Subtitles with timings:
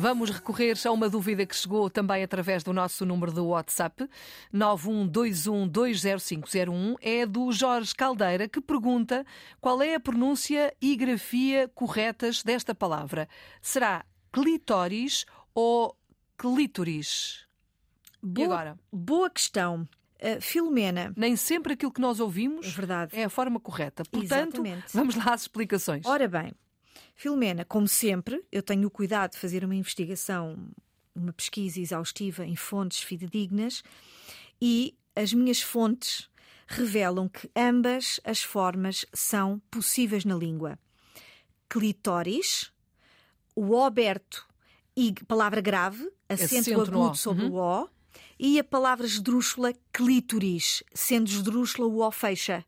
[0.00, 4.08] Vamos recorrer a uma dúvida que chegou também através do nosso número do WhatsApp,
[4.50, 6.96] 912120501.
[7.02, 9.26] É do Jorge Caldeira, que pergunta
[9.60, 13.28] qual é a pronúncia e grafia corretas desta palavra.
[13.60, 14.02] Será
[14.32, 15.94] clitóris ou
[16.38, 17.44] clítoris?
[18.22, 18.78] Boa, E agora?
[18.90, 19.86] Boa questão.
[20.16, 21.12] Uh, Filomena.
[21.14, 23.14] Nem sempre aquilo que nós ouvimos Verdade.
[23.14, 24.02] é a forma correta.
[24.10, 24.84] Portanto, Exatamente.
[24.94, 26.06] vamos lá às explicações.
[26.06, 26.54] Ora bem,
[27.14, 30.56] Filomena, como sempre, eu tenho o cuidado de fazer uma investigação,
[31.14, 33.82] uma pesquisa exaustiva em fontes fidedignas
[34.60, 36.30] e as minhas fontes
[36.66, 40.78] revelam que ambas as formas são possíveis na língua.
[41.68, 42.72] Clitóris,
[43.54, 44.46] o O aberto
[44.96, 47.02] e palavra grave, acento, Acento no O.
[47.02, 47.88] agudo sobre o O,
[48.38, 52.64] e a palavra esdrúxula, clítoris, sendo esdrúxula o O fecha.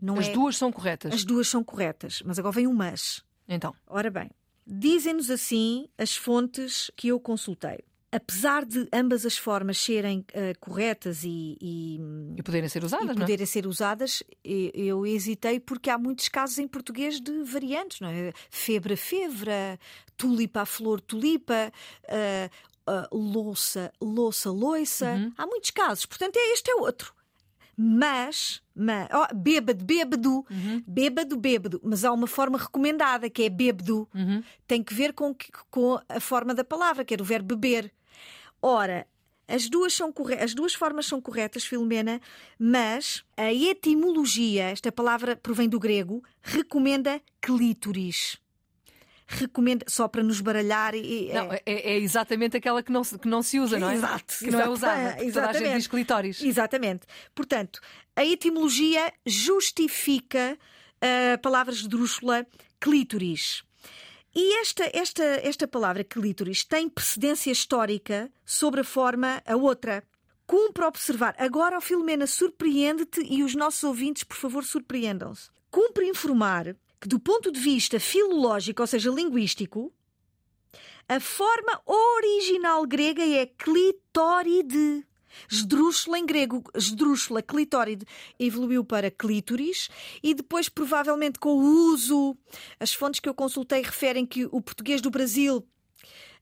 [0.00, 0.32] Não As é...
[0.32, 1.12] duas são corretas.
[1.12, 3.22] As duas são corretas, mas agora vem um mas.
[3.50, 4.30] Então, Ora bem,
[4.66, 7.80] dizem-nos assim as fontes que eu consultei.
[8.12, 12.00] Apesar de ambas as formas serem eh, corretas e, e,
[12.36, 13.14] e poderem ser usadas, e é?
[13.14, 18.32] poderem ser usadas, eu hesitei porque há muitos casos em português de variantes, não é?
[18.50, 19.78] Febra, febra,
[20.16, 21.72] tulipa, flor, tulipa,
[22.08, 22.50] ah,
[22.90, 25.12] ah, louça, louça, loiça.
[25.12, 25.32] Uhum.
[25.38, 27.14] Há muitos casos, portanto, é este é outro.
[27.82, 30.84] Mas, mas oh, bêbado, bêbado, Uhum.
[30.86, 31.80] bêbado, bêbado.
[31.82, 34.06] Mas há uma forma recomendada que é bêbado.
[34.14, 34.42] Uhum.
[34.66, 35.34] Tem que ver com,
[35.70, 37.90] com a forma da palavra, que é o verbo beber.
[38.60, 39.06] Ora,
[39.48, 42.20] as duas, são as duas formas são corretas, Filomena,
[42.58, 48.38] mas a etimologia, esta palavra provém do grego, recomenda clítoris.
[49.32, 50.94] Recomenda, só para nos baralhar.
[50.94, 53.94] E, Não, é, é exatamente aquela que não, se- que não se usa, não é?
[53.94, 55.12] Exato, Que não é usada.
[55.14, 55.76] porque Toda a gente exatamente.
[55.78, 56.42] diz clitóris.
[56.42, 57.06] Exatamente.
[57.34, 57.80] Portanto,
[58.16, 60.58] a etimologia justifica
[61.34, 62.44] a palavra esdrúxula
[62.80, 63.62] clítoris.
[64.34, 70.02] E esta, esta, esta palavra clítoris tem precedência histórica sobre a forma a outra.
[70.46, 71.34] Cumpre observar.
[71.38, 75.48] Agora, Filomena, surpreende-te e os nossos ouvintes, por favor, surpreendam-se.
[75.70, 79.92] Cumpre informar que, do ponto de vista filológico, ou seja, linguístico,
[81.08, 85.04] a forma original grega é clitóride.
[85.50, 88.04] Esdrúxula em grego, esdrúxula, clitóride,
[88.38, 89.88] evoluiu para clítoris
[90.22, 92.36] e depois, provavelmente, com o uso,
[92.80, 95.64] as fontes que eu consultei referem que o português do Brasil.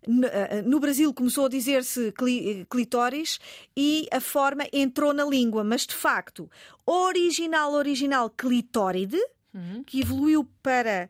[0.06, 3.38] n- eh, No Brasil começou a dizer-se cli- clitóris
[3.76, 6.50] e a forma entrou na língua, mas de facto,
[6.86, 9.18] original, original, clitóride,
[9.86, 11.08] que evoluiu para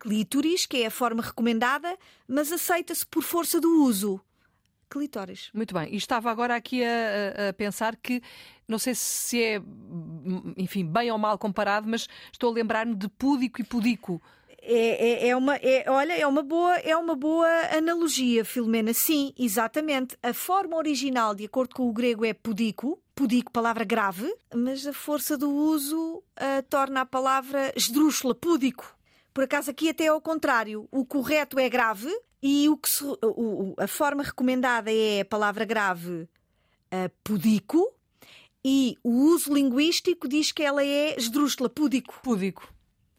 [0.00, 1.96] clítoris, que é a forma recomendada,
[2.28, 4.20] mas aceita-se por força do uso.
[4.90, 5.48] Clitóris.
[5.54, 5.90] Muito bem.
[5.92, 8.22] E estava agora aqui a, a- a pensar que,
[8.68, 9.62] não sei se é,
[10.56, 14.20] enfim, bem ou mal comparado, mas estou a lembrar-me de púdico e pudico.
[14.64, 18.94] É, é, é uma, é, olha, é uma, boa, é uma boa analogia, Filomena.
[18.94, 20.16] Sim, exatamente.
[20.22, 23.02] A forma original, de acordo com o grego, é pudico.
[23.14, 28.96] Pudico, palavra grave, mas a força do uso ah, torna a palavra esdrúxula, pudico.
[29.34, 30.88] Por acaso aqui até é ao contrário.
[30.90, 32.08] O correto é grave
[32.42, 36.26] e o que se- o- a forma recomendada é a palavra grave
[36.90, 37.92] ah, pudico
[38.64, 42.18] e o uso linguístico diz que ela é esdrúxula, pudico.
[42.22, 42.66] Púdico.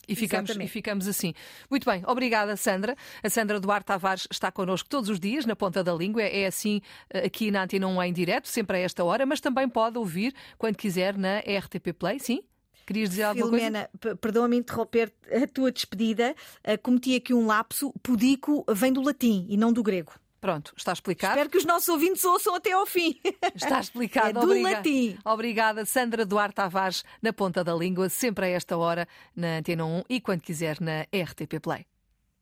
[0.08, 1.34] E ficamos, e ficamos assim.
[1.70, 2.96] Muito bem, obrigada, Sandra.
[3.24, 6.22] A Sandra Duarte Tavares está connosco todos os dias na ponta da língua.
[6.24, 9.68] É assim eh, aqui na Antena 1 em direto, sempre a esta hora, mas também
[9.70, 12.44] pode ouvir quando quiser na RTP Play, sim?
[12.86, 13.66] Querias dizer alguma coisa?
[13.66, 16.36] Filomena, p- perdoa-me interromper a tua despedida.
[16.64, 17.94] Ah, cometi aqui um lapso.
[18.04, 20.12] Pudico vem do latim e não do grego.
[20.44, 21.36] Pronto, está explicado.
[21.36, 23.18] Espero que os nossos ouvintes ouçam até ao fim.
[23.56, 24.28] Está explicado.
[24.28, 25.18] É do Obriga- latim.
[25.24, 30.04] Obrigada, Sandra Duarte Tavares, na ponta da língua, sempre a esta hora na Antena 1
[30.10, 31.86] e quando quiser na RTP Play.